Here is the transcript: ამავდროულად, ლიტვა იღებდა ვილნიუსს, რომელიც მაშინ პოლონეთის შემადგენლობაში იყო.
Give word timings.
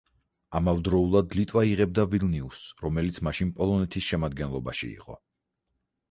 ამავდროულად, 0.59 1.33
ლიტვა 1.39 1.61
იღებდა 1.71 2.05
ვილნიუსს, 2.13 2.71
რომელიც 2.85 3.19
მაშინ 3.27 3.51
პოლონეთის 3.59 4.07
შემადგენლობაში 4.13 4.89
იყო. 4.95 5.19